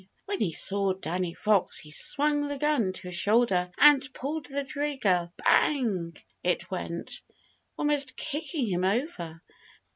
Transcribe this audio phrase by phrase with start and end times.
[0.25, 4.63] When he saw Danny Fox he swung the gun to his shoulder and pulled the
[4.63, 5.31] trigger.
[5.45, 6.17] Bang!
[6.43, 7.21] it went,
[7.77, 9.43] almost kicking him over.